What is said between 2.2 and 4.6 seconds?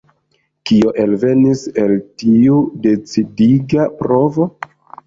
tiu decidiga provo?